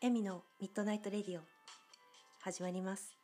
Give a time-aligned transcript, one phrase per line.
[0.00, 1.40] エミのミッドナイトレディオ
[2.40, 3.16] 始まります。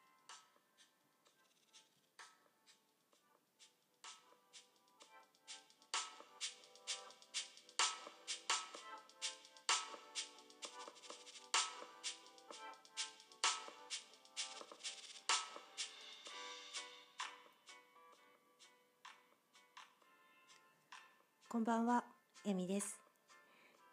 [21.48, 22.02] こんばんは
[22.44, 22.98] エミです、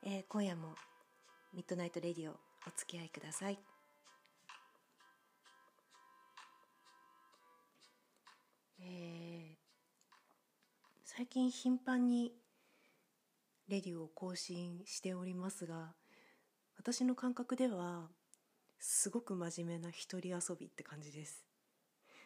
[0.04, 0.70] えー今夜も
[1.54, 3.60] Midnight Radio お付き合いください。
[8.80, 9.62] えー
[11.04, 12.32] 最近頻繁に
[13.68, 15.94] レディオを更新しておりますが
[16.78, 18.08] 私の感覚では
[18.80, 21.46] すごく真面目な一人遊びって感じです。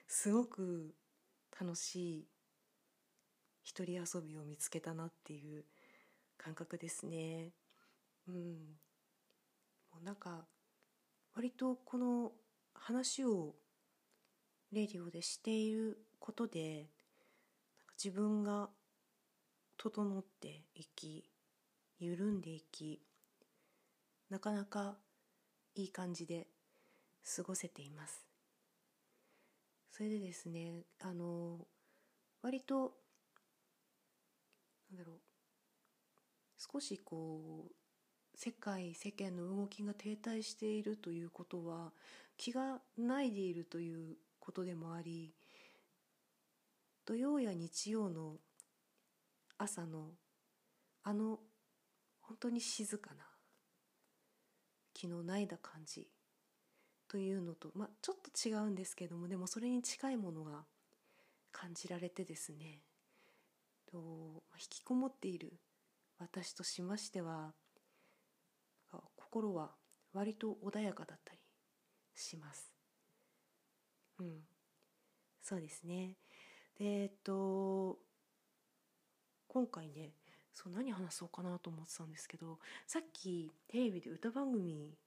[0.08, 0.94] すごく
[1.60, 2.28] 楽しい
[3.64, 5.66] 一人遊びを見つけたなっていう
[6.38, 7.52] 感覚ですね。
[8.28, 8.75] うん。
[10.06, 10.46] なんか
[11.34, 12.32] 割とこの
[12.76, 13.56] 話を
[14.72, 16.76] レディオでしていることで
[17.80, 18.70] なんか自分が
[19.78, 21.28] 整っていき
[21.98, 23.02] 緩んでいき
[24.30, 24.96] なかなか
[25.74, 26.46] いい感じで
[27.36, 28.28] 過ごせています。
[29.90, 31.66] それでですねあの
[32.44, 32.94] 割と
[34.92, 35.18] なんだろう
[36.58, 37.85] 少しこう
[38.36, 41.92] 世界世間の動きが停滞しているということは
[42.38, 45.34] 気がないでいるということでもあり
[47.06, 48.36] 土曜や日曜の
[49.58, 50.10] 朝の
[51.04, 51.40] あの
[52.22, 53.24] 本当に静かな
[54.94, 56.08] 気のないだ感じ
[57.08, 60.66] というのと、まあ、ちょっと違うんですけどもでもそれに近いものが
[61.52, 62.80] 感じられてですね
[63.92, 63.98] と
[64.56, 65.54] 引きこもっている
[66.18, 67.54] 私としましては
[69.36, 69.72] 心は
[70.14, 71.40] 割と穏やかだったり
[72.16, 72.72] します。
[74.18, 74.28] うん、
[75.42, 76.14] そうですね。
[76.80, 77.98] でえっと
[79.50, 80.12] 今回ね
[80.54, 84.98] そう何話そうかなと思ってたんですけどさっきテレビで歌番組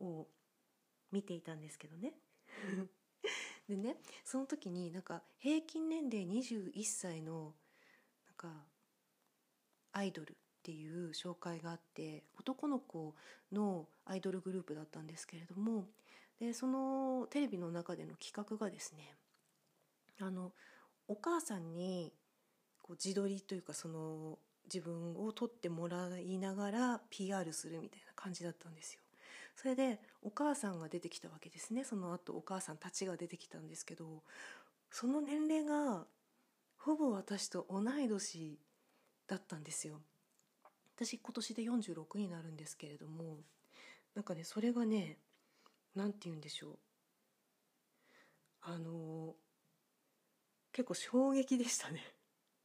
[0.00, 0.26] を
[1.12, 2.14] 見ていたんですけどね
[3.68, 7.54] でねその時になんか平均年齢21歳の
[8.26, 8.66] なんか
[9.92, 13.16] アイドルっていう紹介があって男の子
[13.50, 15.86] のアイドルグループだったんですけれども
[16.38, 19.12] でそのテレビの中での企画がですね
[20.20, 20.52] あの
[21.08, 22.12] お母さんに
[22.80, 24.38] こう自撮りというかその
[24.72, 29.00] 自分を撮ってもらいながら PR するみたいな感じだったんですよ。
[29.56, 34.22] それでお母さんが出てきたわけですねその後お母さんたちが出てきたんですけど
[34.90, 36.06] その年齢が
[36.78, 38.58] ほぼ私と同い年
[39.26, 40.00] だったんですよ。
[41.04, 43.38] 私今年で46になるんですけれども
[44.14, 45.18] なんかねそれがね
[45.94, 46.78] 何て言うんでしょう。
[48.62, 49.34] あの
[50.72, 52.00] 結構衝撃でしたね。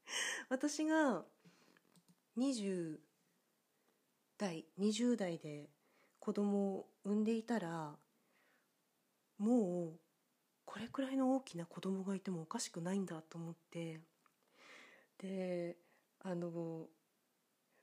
[0.49, 1.25] 私が
[2.37, 2.99] 20
[4.37, 5.69] 代20代で
[6.19, 7.97] 子供を産んでいたら
[9.39, 9.99] もう
[10.65, 13.99] これくらいの大きな子供がいてもおかしくないんだと思って
[15.17, 15.77] で
[16.19, 16.87] あの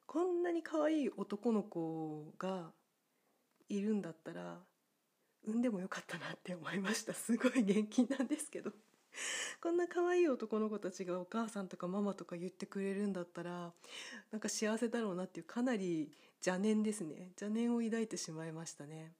[0.06, 2.72] こんなに可愛い男の子が
[3.68, 4.58] いるんだったら
[5.46, 7.12] 産んでもよかったなって思いました。
[7.14, 8.72] すごい元気なんですけど。
[9.60, 13.72] こんな可愛い男の子たちがお母さんとかママとか言ってくれるんだったら
[14.32, 16.12] なんか幸せだろうなっていうかなり
[16.44, 17.32] 邪念ですね。
[17.40, 19.14] 邪念を抱いてしまいましたね。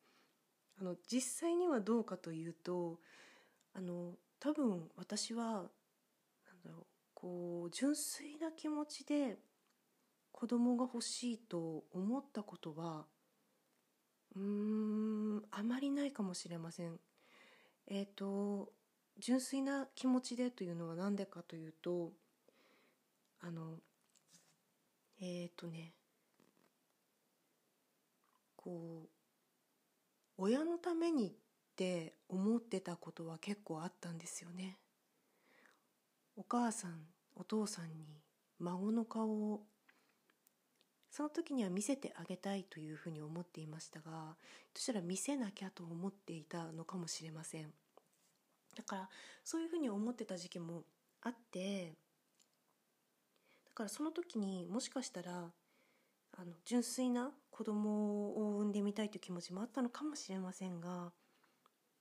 [0.81, 3.01] あの実際にはどうかというと
[3.75, 5.63] あの多分私はなん
[6.65, 9.39] だろうこう純粋な気持ちで
[10.35, 13.07] 子供が欲しいと思ったことは
[14.35, 16.99] うーんあまりないかもしれません。
[17.87, 18.73] えっ、と
[19.21, 22.13] 純粋な気持ちでというのは何でかというと
[23.41, 23.79] あの
[25.21, 25.93] えっ、とね
[28.57, 29.09] こう
[30.37, 31.33] 親のためにっ
[31.77, 34.79] て思ってたことは結構あったんですよね。
[36.37, 38.21] お母さんお父さんに
[38.59, 39.63] 孫の顔を
[41.15, 44.35] その時には見せてあげたいというふうに思っていましたが
[44.75, 47.73] そしたら見せなきゃと思っていたのかもしれません。
[48.75, 49.09] だから
[49.45, 50.83] そういうふうに思ってた時期も
[51.23, 51.93] あって
[53.65, 55.53] だからその時にもしかしたら
[56.37, 61.13] あの純粋な子供を産んでみたいという気持ちもあったのかもしれませんが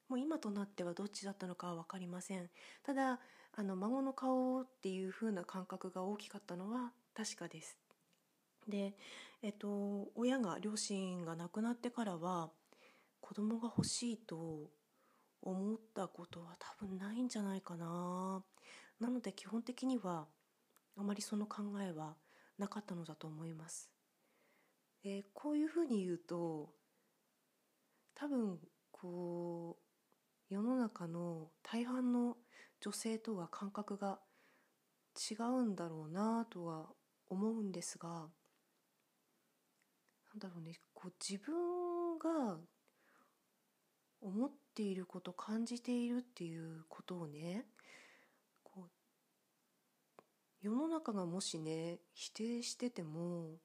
[0.10, 2.50] もう今となってはどっちだったのかは分かりません。
[2.82, 3.20] ただ
[3.56, 7.83] あの孫の顔っていう風な感覚が大きかったのは確かです。
[8.68, 8.96] で、
[9.42, 12.52] えっと、親が両親が亡くなってからは
[13.22, 14.70] 子供が欲しいと
[15.42, 18.44] 思ったことは多分ないんじゃないかな
[19.00, 20.28] なので基本的には
[20.96, 22.16] あまりその考えは
[22.58, 23.90] なかったのだと思います。
[25.04, 26.70] でこういうふうに言うと
[28.16, 28.60] 多分
[28.92, 29.78] こ
[30.50, 32.38] う世の中の大半の
[32.80, 34.20] 女性とは感覚が
[35.30, 36.88] 違うんだろうなとは
[37.28, 38.28] 思うんですが
[40.34, 42.58] なんだろうねこう自分が
[44.22, 47.66] 思っていること感じているっていうことをね
[48.64, 48.90] こう
[50.62, 53.58] 世の中がもしね否定してても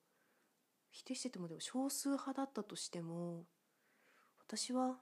[0.90, 3.44] 否定しててもでも少数派だったとしても
[4.46, 4.96] 私は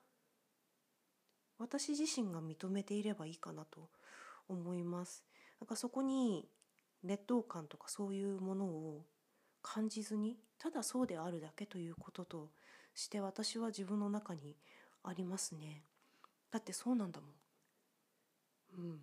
[1.59, 3.89] 私自身が認めていればいいかなと
[4.49, 5.25] 思います。
[5.59, 6.47] なんかそこに
[7.03, 9.07] 劣等感とかそういうものを
[9.67, 12.51] 感じずにただそうであるだけということと
[12.95, 14.57] して私は自分の中に
[15.03, 15.83] ありますね。
[16.53, 17.31] だってそうなんだもん。
[18.79, 19.01] うん。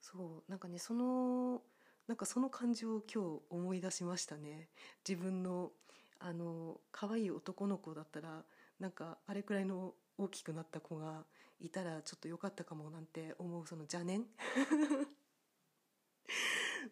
[0.00, 0.50] そう。
[0.50, 1.62] なんかねその
[2.08, 4.68] なんかその感情を今日思い出しましたね。
[5.08, 5.70] 自分の
[6.18, 8.42] あの可愛い男の子だったら
[8.80, 11.24] なんかあれくらいの大きくなった子が
[11.60, 14.24] いたらちょっと良かったかもなんて思うその邪念。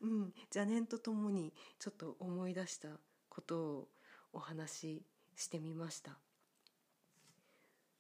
[0.01, 0.33] うん。
[0.55, 2.89] 邪念とともにちょっと思い出した
[3.29, 3.89] ことを
[4.33, 5.03] お話し
[5.37, 6.19] してみました。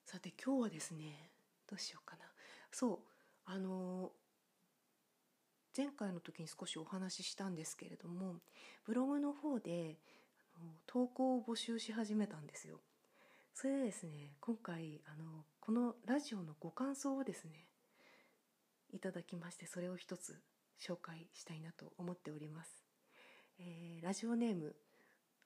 [0.04, 1.30] さて今日はですね
[1.68, 2.24] どうしようかな。
[2.70, 2.98] そう
[3.44, 4.12] あの
[5.76, 8.36] 前回の時に少しお話ししたんですけれども
[8.84, 9.96] ブログの方で
[10.86, 12.80] 投稿を募集し始めたんですよ。
[13.54, 17.66] それでですね今回あのこのラジオのご感想をですね
[18.92, 20.38] いただきましてそれを一つ
[20.82, 22.70] 紹介したいなと思っております、
[23.58, 24.74] えー、ラジオネーム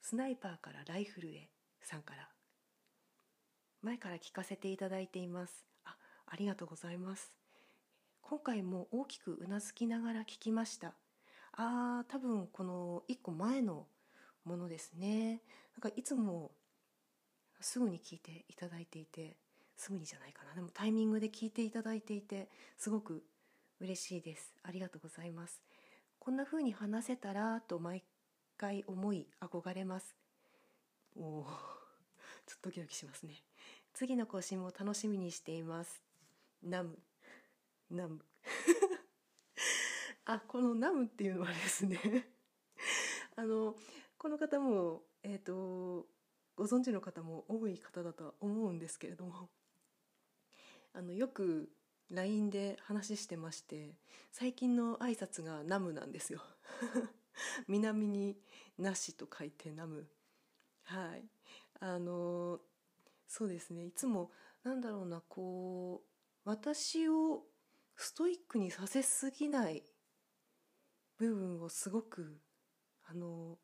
[0.01, 1.49] スナイパーからライフルへ
[1.81, 2.29] さんから。
[3.81, 5.65] 前から聞かせていただいています。
[5.85, 5.95] あ
[6.27, 7.31] ありがとうございます。
[8.21, 10.93] 今回も大きくうなずきながら聞きました。
[11.53, 13.87] あー多分この1個前の
[14.43, 15.41] ものですね。
[15.75, 16.51] なんかいつも
[17.61, 19.37] すぐに聞いていただいていて
[19.75, 20.53] すぐにじゃないかな。
[20.55, 23.23] でもタイミングで聞いていただいていてすごく
[23.79, 24.53] 嬉しいです。
[24.63, 25.61] ありがとうございます。
[26.17, 28.03] こんな風に話せたらと毎
[28.57, 30.15] 回思い憧れます。
[31.15, 31.45] おお
[32.47, 33.43] ちょっとドキドキしますね。
[33.93, 36.01] 次の更新も楽しみにしています。
[36.63, 36.97] ナム。
[37.91, 38.25] ナム。
[40.25, 41.99] あこのナムっていうのはですね。
[43.35, 43.75] あの
[44.17, 46.07] この方もえっ、ー、と
[46.55, 49.49] ご存知の方も多い方だとは思うんですけれども。
[50.93, 51.71] あのよく
[52.11, 53.95] LINE で話してまして
[54.31, 56.41] 最近の挨拶がナムなんですよ。
[57.67, 58.37] 南に
[58.77, 60.07] なしと書いてナム。
[60.83, 61.27] はい。
[61.79, 62.61] あの
[63.27, 63.85] そうですね。
[63.85, 64.31] いつも
[64.63, 67.45] なんだろうなこう私を
[67.95, 69.83] ストイックにさせすぎない
[71.17, 72.39] 部分をすごく
[73.05, 73.57] あの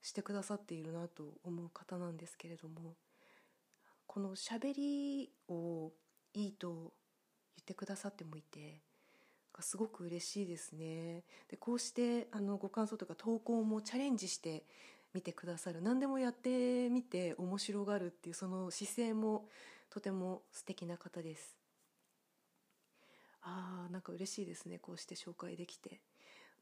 [0.00, 2.96] してくださっているなと思う方なんですけれども
[4.06, 5.92] このしゃべりを
[6.32, 6.94] いいと
[7.56, 8.80] 言ってくださってもいて
[9.60, 11.24] すごく嬉しいですね。
[11.48, 14.64] でこうしてあのご感想とか投稿もチャレンジして
[15.14, 15.80] みてくださる。
[15.80, 19.48] 何でもやってみて面白がるっていうその姿勢も
[19.88, 21.56] とても素敵な方です。
[23.42, 24.78] あーなんか嬉しいですね。
[24.78, 26.00] こうして紹介できて。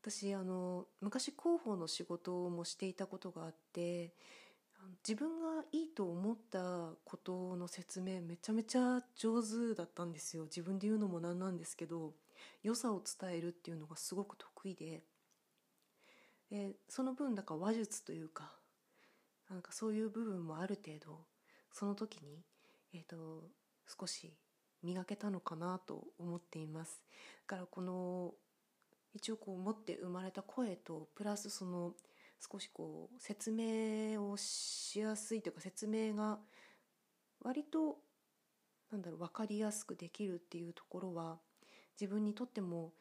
[0.01, 4.13] 私あの昔広報の仕事もしていたことがあって
[5.07, 10.45] 自分がいいと思ったことの説明めちゃめちゃ上手だったんですよ。
[10.45, 12.15] 自分で言うのもなんなんですけど
[12.63, 15.03] 良さを伝えるっていうのがすごく得意で。
[16.51, 18.53] でその分だから話術というか
[19.51, 21.19] なんかそういう部分もある程度
[21.73, 22.45] その時に、
[22.93, 23.43] えーと、と
[24.01, 24.33] 少し
[24.83, 27.03] 磨けたのかなと思っています。
[27.49, 28.35] だからこの
[29.15, 31.95] 一応こう持って生まれた声とプラスその
[32.51, 36.39] 少しこう説明をしやすいというか説明が
[37.43, 37.99] 割と
[38.91, 41.39] なんだろう分かりやすくできるっていうところは
[42.01, 42.93] 自分にとっても、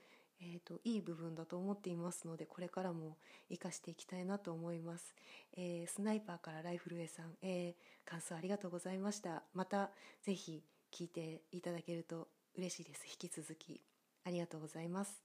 [0.42, 3.18] えーと、いい部分だと思っていますのでこれからも
[3.50, 5.16] 生かしていきたいなと思います、
[5.56, 9.44] えー、スナイパーからライフルエさん、えー、感想ありがとうございました。
[9.54, 9.92] また
[10.24, 13.06] ぜひ聞いていただけると嬉しいです。
[13.08, 13.82] 引き続き
[14.26, 15.24] ありがとうございます。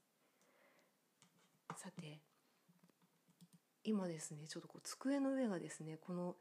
[1.77, 2.28] さて
[3.83, 6.35] 今ですねちょっとこう机の上がですねこの、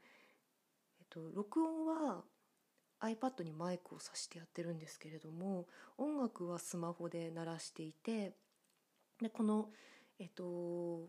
[1.00, 2.22] えっと、録音は
[3.00, 5.66] iPad にマイクを挿してやってるんですけれども
[5.96, 8.32] 音楽はスマホで鳴らしていて
[9.20, 9.68] でこの
[10.18, 11.06] えっと、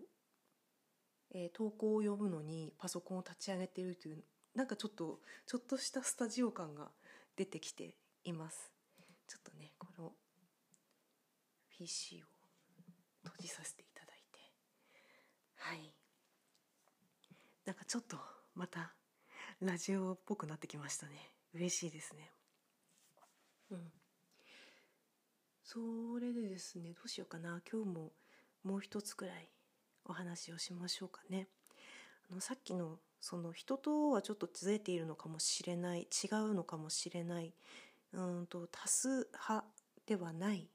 [1.34, 4.24] えー、投稿を読むのにパソコンを立ち上げているという
[4.56, 6.90] なんかちょっとちょっとしたスタジオ感が
[7.36, 8.72] 出てきています。
[9.28, 10.12] ちょっとねこの
[11.70, 12.26] PC を
[13.24, 14.40] 閉じさせていただいて。
[15.56, 15.99] はい。
[17.70, 18.18] なんかちょっと
[18.56, 18.94] また
[19.62, 21.12] ラジオっぽくなってきましたね。
[21.54, 22.32] 嬉しいですね。
[23.70, 23.92] うん。
[25.64, 25.78] そ
[26.20, 27.62] れでですねどうしようかな。
[27.72, 28.12] 今日も
[28.64, 29.52] もう一つくらい
[30.04, 31.48] お話をしましょうかね。
[32.32, 37.54] あのさっきのその人とはちょっとずれているのかもしれない違うのかもしれない
[38.14, 39.64] うんと多数派
[40.08, 40.68] ではない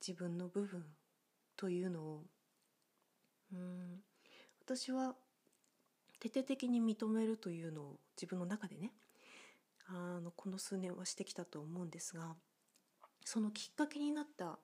[0.00, 0.86] 自分の部分
[1.54, 2.24] というのを
[3.52, 4.00] うん
[4.64, 5.16] 私は
[6.22, 8.92] 徹底的に認めるというのを自分の中でね
[9.88, 12.36] あのこの数年はしてきたと思うんですが
[13.24, 14.60] そのきっかけになった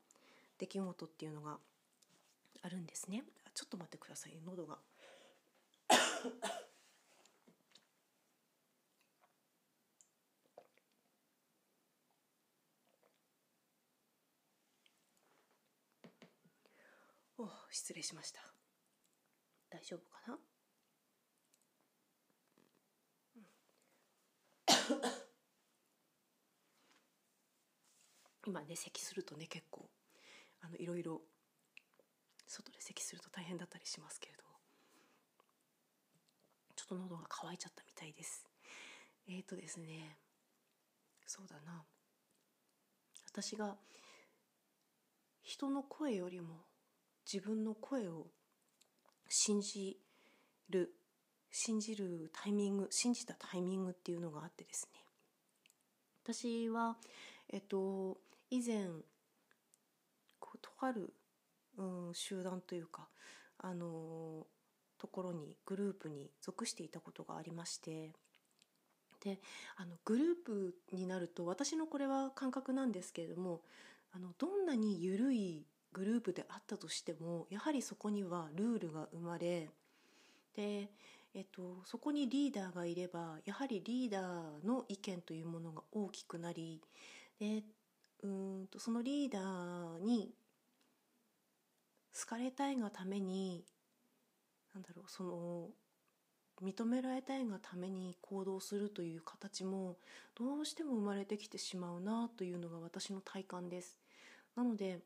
[0.58, 1.58] 出来事っていうのが
[2.62, 3.24] あるんですね。
[3.54, 4.38] ちょっと待ってください。
[4.44, 4.78] 喉が。
[17.38, 18.40] お失礼しました。
[19.70, 20.38] 大丈夫かな？
[28.48, 29.90] 今ね咳するとね結構
[30.62, 31.20] あのいろいろ
[32.46, 34.42] 外で咳すると大変だったりしますけれど
[36.74, 38.46] ちょっと喉が渇いちゃったみたいです。
[39.28, 40.16] えーとですね
[41.26, 41.84] そうだな。
[43.30, 43.76] 私が
[45.42, 46.64] 人の声よりも
[47.30, 48.28] 自分の声を
[49.28, 49.98] 信じ
[50.70, 50.94] る
[51.50, 55.00] 信じるタイミング信じたタイミングっていうのがあってですね。
[56.24, 56.96] 私は
[57.50, 58.16] えっと
[58.50, 58.88] 以前
[60.38, 61.12] こうとある、
[61.76, 63.08] うん、集団というか
[63.58, 64.46] あの
[64.98, 68.12] ところにグループに属していたことがありまして
[69.24, 69.40] で
[69.76, 73.62] あのグループになると私のこれは感覚なんですけれども
[74.12, 79.70] あのどんなに緩いグループであったとしてもやはりそこにはルールが生まれ
[80.54, 80.90] で、
[81.34, 86.80] えっと、そこにリーダーがいればやはりリーダーの意見というものが大きくなり
[87.40, 87.62] で
[88.22, 90.32] うんとそのリーダーに
[92.18, 93.64] 好かれたいがために
[94.75, 95.68] なんだろうその
[96.62, 99.96] 認められたいがために行動するという形も
[100.34, 103.96] どうしても生まれてきてしまうなというのが私の体感です。
[104.56, 104.98] なので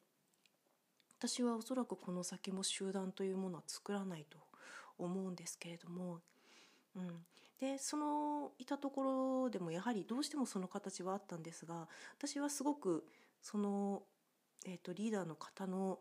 [1.19, 4.39] 私はおそらくこの先も集団というものは作らないと
[4.99, 6.21] 思うんですけれども、
[6.97, 7.25] うん、
[7.63, 11.87] でそのいたところでもやはりどうしてもその形はあったんですが
[12.19, 13.05] 私はすごく
[13.41, 14.03] その、
[14.67, 16.01] えーと、リーダーの方の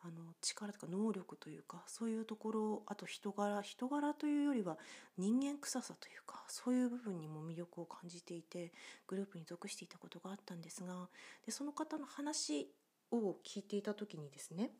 [0.00, 4.76] あの力とか能力というかそういうところあと人柄人柄というよりは
[5.16, 8.72] 人間臭さというかそういう部分にも魅力を感じていて
[9.06, 11.08] グループに属していたことがあったんですが
[11.46, 12.68] でその方の話
[13.12, 14.72] を聞いていた時にですね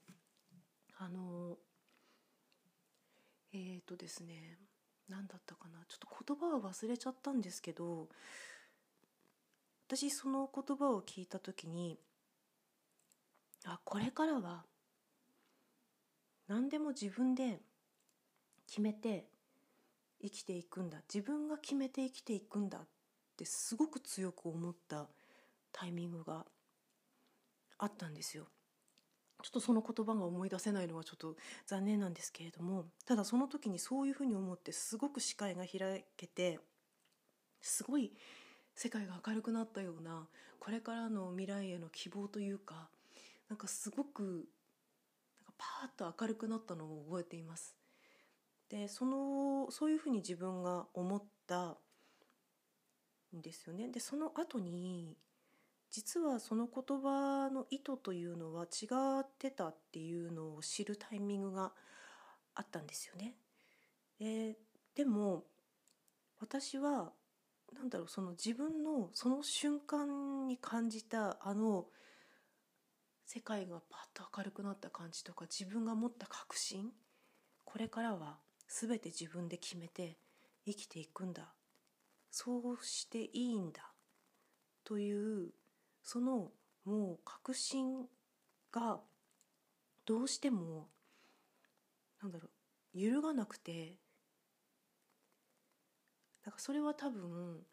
[0.98, 1.56] あの
[3.54, 4.58] えっ、ー、とですね
[5.08, 5.84] 何だったかな？
[5.88, 8.08] ちょっと言葉を忘れちゃったんですけど
[9.86, 11.98] 私その言葉を聞いた時に
[13.66, 14.64] あこれからは
[16.48, 17.60] 何でも自分で
[18.66, 19.26] 決めて
[20.22, 22.86] 生きていくんだ自分が決めて生きていくんだっ
[23.36, 25.06] てすごく強く思った
[25.72, 26.46] タイミングが
[27.78, 28.46] あったんですよ。
[29.44, 31.36] ちょっとその言葉が思い出せないのはちょっと
[31.66, 36.58] 残念なんですけれどもただその時にそういうふうに思ってすごく視界が開けて
[37.60, 38.10] すごい
[38.74, 40.26] 世界が明るくなったような
[40.58, 42.88] これからの未来への希望というか
[43.50, 44.46] なんかすごくなんか
[45.58, 47.76] パーッと明るくなったのを覚えています。
[48.70, 51.76] でそのそういうふうに自分が思った
[53.36, 53.88] んですよね。
[53.88, 55.18] でその後に
[55.94, 58.88] 実はその言葉の意図というのは違
[59.20, 61.70] ってたっていうのを知るタイミングが
[62.56, 63.36] あったんですよね。
[64.18, 64.56] で
[64.96, 65.44] でも
[66.40, 67.12] 私は
[67.72, 71.86] 何だろうその自分のその瞬間に感じたあの
[73.24, 76.90] 世界がパッと明るくなった感じとか自分が持った確信
[77.64, 80.18] これからは全て自分で決めて
[80.66, 81.54] 生きていくんだ
[82.32, 83.92] そうしていいんだ
[84.82, 85.52] という
[86.04, 86.52] その
[86.84, 88.06] もう確信
[88.70, 89.00] が
[90.04, 90.88] どうしても
[92.22, 92.48] なんだろ
[92.94, 93.96] う揺るがなくて
[96.44, 97.64] だからそれは多分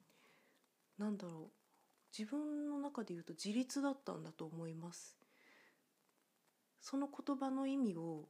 [0.98, 5.18] なんだろう自分の中で言うと自立だったんだと思います。
[6.82, 8.28] その言葉の意味を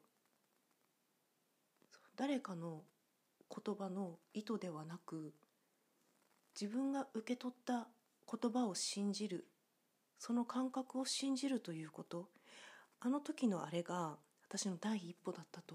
[2.15, 2.83] 誰かの
[3.49, 5.33] 言葉の意図ではなく
[6.59, 7.87] 自分が受け取った
[8.29, 9.47] 言葉を信じる
[10.21, 12.29] その感覚を信じるということ。
[12.99, 15.73] あの時のあれが私の第一歩だったと。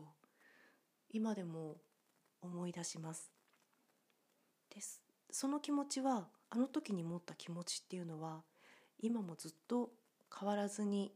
[1.10, 1.78] 今でも
[2.40, 3.32] 思い出します。
[4.72, 5.02] です。
[5.32, 8.44] その気持ちはあの時に持った気持ちっていうのは
[9.00, 9.90] 今もずっと
[10.32, 11.10] 変わらずに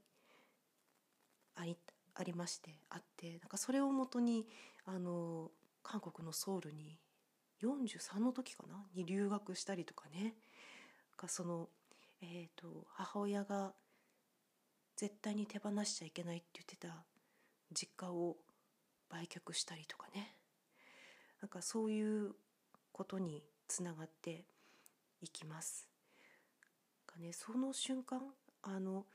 [1.55, 1.77] あり
[2.17, 4.49] ありましてあってなんかそれをもとに
[4.87, 5.53] あの
[5.85, 6.99] 韓国のソウルに
[7.63, 8.85] 43の時かな？
[8.93, 10.35] に留学したりとかね。
[11.21, 11.69] かその、
[12.23, 13.73] えーと、母親が
[14.97, 17.05] 絶対に手放しちゃいけないって言ってた
[17.73, 18.37] 実家を
[19.09, 20.35] 売却したりとかね
[21.41, 22.33] なんかそういう
[22.93, 24.45] ことにつながって
[25.23, 25.91] いきます。
[27.11, 28.21] かね、その瞬間
[28.63, 29.07] あの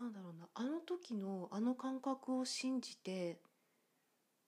[0.00, 3.38] なんだろうなあの時のあの感覚を信じて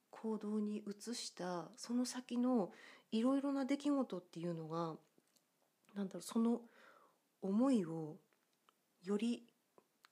[0.09, 2.71] 行動に移したその先の
[3.11, 4.95] いろいろな出来事っていうのが
[5.95, 6.61] なんだろうその
[7.43, 8.15] 思いを
[9.03, 9.43] より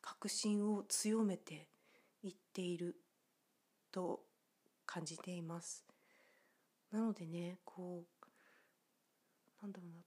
[0.01, 1.69] 確信を強めて
[2.23, 2.97] いっている
[3.91, 4.19] と
[4.85, 5.85] 感じています。
[6.91, 10.01] なのでねこうなんだろうな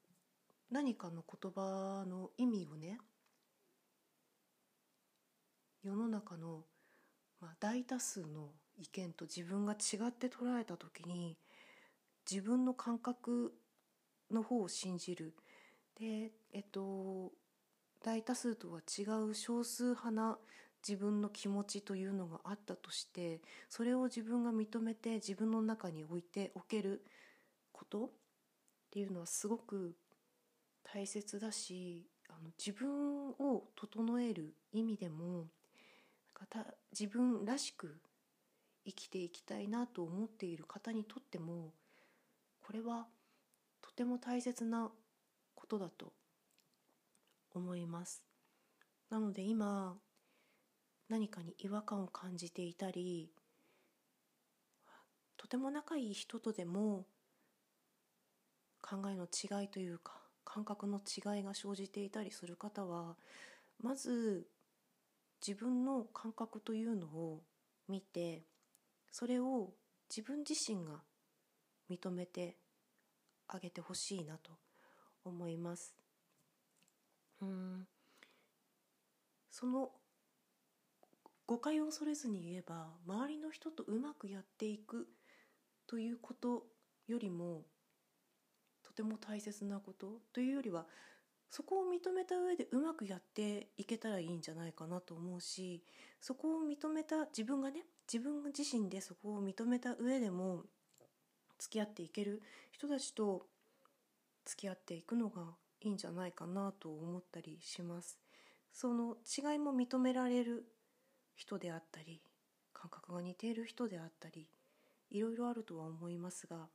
[0.70, 2.98] 何かの言葉の意味をね
[5.82, 6.64] 世の中の、
[7.40, 11.38] まあ、大多数の意見と自分が違って捉えた時に
[12.30, 13.54] 自分の感覚
[14.30, 15.34] の方を信じる
[15.98, 17.32] でえっと
[18.04, 20.38] 大多数とは違う少数派な
[20.86, 27.02] 自分の気持ちというのがあったとしてそれを自分が認めて自分の中に置いておける
[27.72, 28.10] ことっ
[28.90, 29.94] ていうのはすごく
[30.82, 35.46] 大切だしあの自分を整える意味でも
[36.92, 37.96] 自分らしく
[38.84, 41.72] 生きていきたいなと思っている方にとっても
[42.60, 43.06] これは
[43.80, 44.90] とても大切な
[45.64, 46.12] ことだと
[47.54, 48.22] 思います。
[49.08, 49.96] なので今
[51.08, 53.30] 何かに違和感を感じていたり
[55.38, 57.06] とても仲いい人とでも
[58.82, 63.16] 考えの違いというか感覚の違いが生じていたりする方は
[63.82, 64.46] まず
[65.46, 67.42] 自分の感覚というのを
[67.88, 68.42] 見て
[69.10, 69.70] それを
[70.14, 71.02] 自分自身が
[71.90, 72.56] 認めて
[73.48, 74.63] あげてほしいなと
[75.24, 75.94] 思います。
[77.40, 77.86] うん
[79.50, 79.90] その
[81.46, 85.06] 誤解を恐れずに言えば周りの人とうまくやっていく
[85.86, 86.64] ということ
[87.06, 87.62] よりも
[88.82, 90.86] とても大切なことというよりは
[91.50, 95.84] そこを認めた上でうまくやっていけたらいいんじゃないかなと思うし
[96.20, 100.62] そこを認めた自分がね自分自身でそこを認めた上でも
[101.58, 103.46] 付き合っていける人たちと
[104.44, 105.42] 付き合っていくのが
[105.80, 108.18] いいんじゃないかなと思ったりします。
[108.72, 110.66] その違いも認められる
[111.36, 112.20] 人であったり
[112.72, 114.48] 感覚が似ている人であったり
[115.10, 116.68] いろいろあるとは思いますが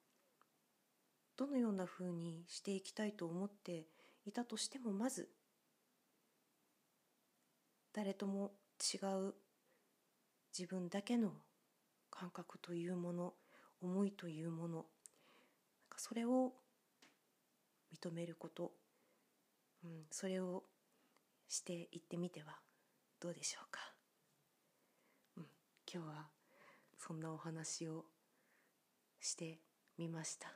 [1.36, 3.88] どのようなふうにしていきたいと思って
[4.25, 5.29] いたとしてもまず
[7.93, 9.34] 誰とも違う
[10.58, 11.34] 自分だけの
[12.10, 13.34] 感覚というもの
[13.82, 14.86] 思いというもの
[15.97, 16.53] それを
[17.93, 18.71] 認めること、
[19.84, 20.63] うん、それを
[21.47, 22.58] していってみては
[23.19, 23.80] どうでしょうか、
[25.38, 25.45] うん、
[25.91, 26.28] 今日は
[26.97, 28.06] そんなお話を
[29.19, 29.60] して
[29.97, 30.54] みました。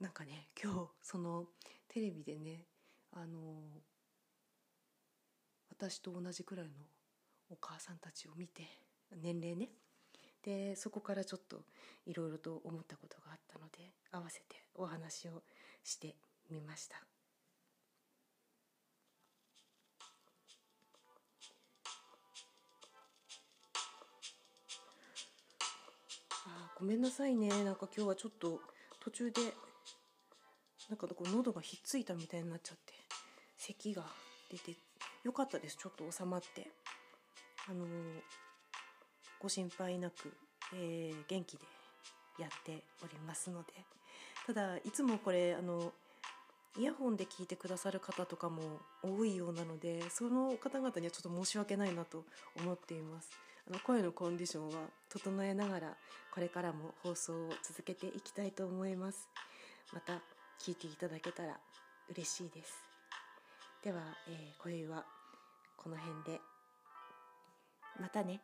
[0.00, 1.46] なんかね今日その
[1.88, 2.66] テレビでね
[3.12, 3.82] あの
[5.70, 6.72] 私と同じくらいの
[7.50, 8.62] お母さんたちを見て
[9.22, 9.68] 年齢ね。
[10.42, 11.62] でそこからちょっと
[12.04, 15.44] いろいろと思ったことがあったので合わせてお話を
[15.84, 16.14] して
[16.50, 16.96] みました。
[26.46, 27.48] あごめんなさいね。
[27.64, 28.60] なんか今日はちょっと
[29.00, 29.40] 途中で
[30.88, 32.92] なんかこう喉がひっついたみたいになっちゃって
[33.56, 34.04] 咳が
[34.50, 34.76] 出て
[35.22, 35.76] よかったです。
[35.76, 36.70] ちょっと収まって。
[37.68, 37.88] あのー、
[39.40, 40.32] ご心配なく、
[40.74, 41.64] えー、元気で
[42.40, 43.72] やっておりますので。
[44.46, 45.92] ただいつもこれあの
[46.78, 52.24] イヤホンで聞いてくださる方とかも多いようなのでその方々にはちょっと申し訳ないなと
[52.58, 53.30] 思っています。
[53.68, 54.74] あの声のコンディションは
[55.08, 55.96] 整えながら
[56.32, 59.28] これからも放送を続けていきたいと思います。
[59.92, 60.14] また
[60.58, 61.58] 聞いていただけたら
[62.10, 62.72] 嬉しいです。
[63.84, 65.04] では、えー、今宵は
[65.76, 66.40] この辺で。
[68.00, 68.40] またね。